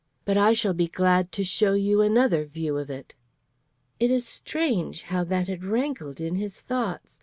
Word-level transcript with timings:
But 0.25 0.35
I 0.35 0.53
shall 0.53 0.73
be 0.73 0.87
glad 0.87 1.31
to 1.33 1.43
show 1.43 1.73
you 1.75 2.01
another, 2.01 2.45
view 2.45 2.75
of 2.79 2.89
it.' 2.89 3.13
It 3.99 4.09
is 4.09 4.25
strange 4.25 5.03
how 5.03 5.23
that 5.25 5.47
had 5.47 5.63
rankled 5.63 6.19
in 6.19 6.37
his 6.37 6.59
thoughts. 6.59 7.19